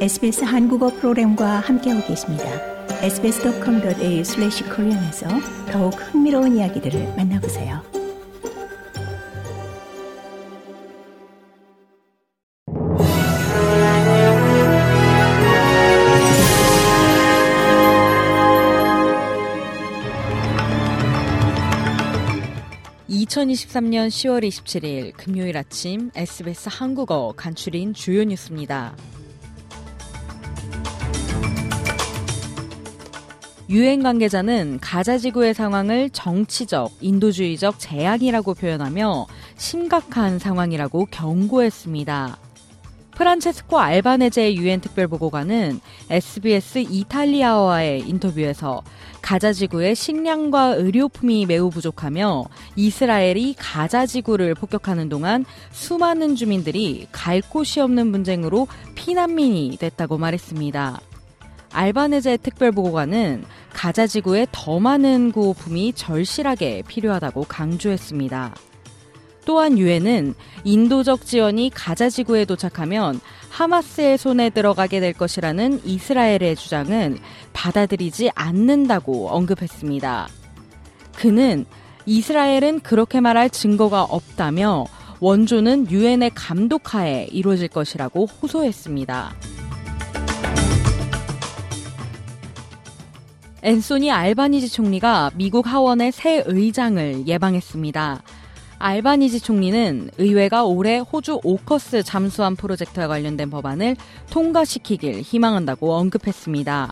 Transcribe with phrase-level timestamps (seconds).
[0.00, 2.44] SBS 한국어 프로그램과 함께하고 계십니다.
[3.02, 5.28] sbs.com.au/korean에서
[5.70, 7.82] 더욱 흥미로운 이야기들을 만나보세요.
[23.10, 28.96] (2023년 10월 27일) 금요일 아침 SBS 한국어 간추린 주요 뉴스입니다.
[33.70, 42.36] 유엔 관계자는 가자 지구의 상황을 정치적, 인도주의적 재앙이라고 표현하며 심각한 상황이라고 경고했습니다.
[43.12, 45.78] 프란체스코 알바네제 유엔 특별보고관은
[46.10, 48.82] SBS 이탈리아와의 인터뷰에서
[49.22, 57.78] 가자 지구의 식량과 의료품이 매우 부족하며 이스라엘이 가자 지구를 폭격하는 동안 수많은 주민들이 갈 곳이
[57.78, 61.09] 없는 분쟁으로 피난민이 됐다고 말했습니다.
[61.72, 68.54] 알바네제 특별보고관은 가자 지구에 더 많은 구호품이 절실하게 필요하다고 강조했습니다.
[69.44, 77.18] 또한 유엔은 인도적 지원이 가자 지구에 도착하면 하마스의 손에 들어가게 될 것이라는 이스라엘의 주장은
[77.52, 80.28] 받아들이지 않는다고 언급했습니다.
[81.16, 81.64] 그는
[82.06, 84.86] 이스라엘은 그렇게 말할 증거가 없다며
[85.20, 89.34] 원조는 유엔의 감독하에 이루어질 것이라고 호소했습니다.
[93.62, 98.22] 앤소니 알바니지 총리가 미국 하원의 새 의장을 예방했습니다.
[98.78, 103.96] 알바니지 총리는 의회가 올해 호주 오커스 잠수함 프로젝트와 관련된 법안을
[104.30, 106.90] 통과시키길 희망한다고 언급했습니다.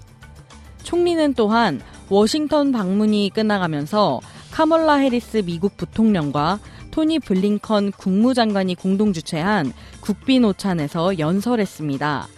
[0.82, 1.80] 총리는 또한
[2.10, 6.58] 워싱턴 방문이 끝나가면서 카멀라 해리스 미국 부통령과
[6.90, 12.28] 토니 블링컨 국무장관이 공동 주최한 국빈 오찬에서 연설했습니다.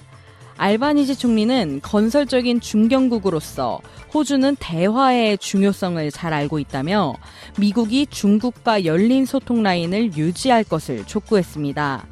[0.60, 3.80] 알바니지 총리는 건설적인 중견국으로서
[4.12, 7.14] 호주는 대화의 중요성을 잘 알고 있다며
[7.58, 12.04] 미국이 중국과 열린 소통 라인을 유지할 것을 촉구했습니다.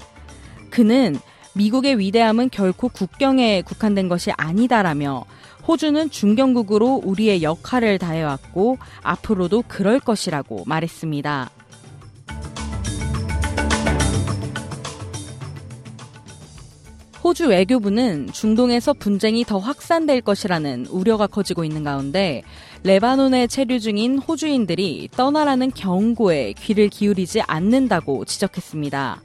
[0.70, 1.18] 그는
[1.52, 5.26] 미국의 위대함은 결코 국경에 국한된 것이 아니다라며
[5.66, 11.50] 호주는 중견국으로 우리의 역할을 다해왔고 앞으로도 그럴 것이라고 말했습니다.
[17.28, 22.42] 호주 외교부는 중동에서 분쟁이 더 확산될 것이라는 우려가 커지고 있는 가운데
[22.84, 29.20] 레바논에 체류 중인 호주인들이 떠나라는 경고에 귀를 기울이지 않는다고 지적했습니다.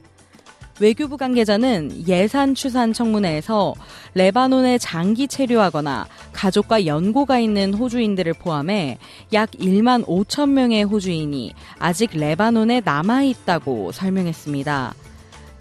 [0.80, 3.72] 외교부 관계자는 예산 추산 청문회에서
[4.12, 8.98] 레바논에 장기 체류하거나 가족과 연고가 있는 호주인들을 포함해
[9.32, 14.94] 약 1만 5천 명의 호주인이 아직 레바논에 남아 있다고 설명했습니다.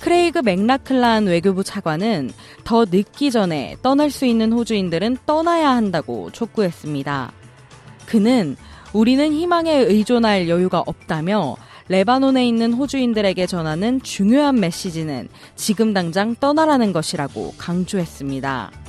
[0.04, 2.32] 크레이그 맥라클란 외교부 차관은
[2.66, 7.32] 더 늦기 전에 떠날 수 있는 호주인들은 떠나야 한다고 촉구했습니다.
[8.06, 8.58] 그는
[8.92, 11.56] 우리는 희망에 의존할 여유가 없다며
[11.88, 18.83] 레바논에 있는 호주인들에게 전하는 중요한 메시지는 지금 당장 떠나라는 것이라고 강조했습니다.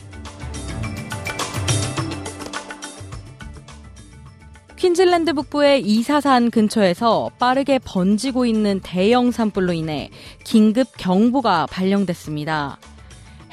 [4.85, 10.11] 퀸즐랜드 북부의 이사산 근처에서 빠르게 번지고 있는 대형 산불로 인해
[10.45, 12.77] 긴급 경보가 발령됐습니다.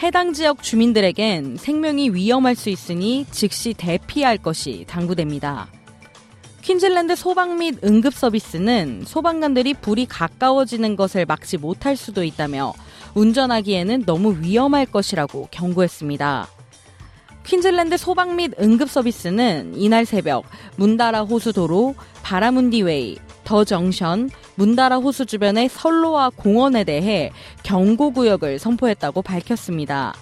[0.03, 5.69] 해당 지역 주민들에겐 생명이 위험할 수 있으니 즉시 대피할 것이 당부됩니다.
[6.63, 12.73] 퀸즐랜드 소방 및 응급 서비스는 소방관들이 불이 가까워지는 것을 막지 못할 수도 있다며
[13.13, 16.49] 운전하기에는 너무 위험할 것이라고 경고했습니다.
[17.43, 25.69] 퀸즐랜드 소방 및 응급 서비스는 이날 새벽 문다라 호수도로, 바라문디웨이, 더 정션, 문다라 호수 주변의
[25.69, 27.31] 선로와 공원에 대해
[27.63, 30.13] 경고구역을 선포했다고 밝혔습니다.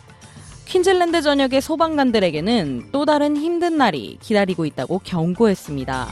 [0.66, 6.08] 퀸즐랜드 전역의 소방관들에게는 또 다른 힘든 날이 기다리고 있다고 경고했습니다.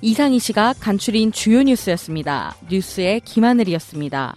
[0.00, 2.56] 이상 이 시각 간추린 주요 뉴스였습니다.
[2.68, 4.36] 뉴스의 김하늘이었습니다.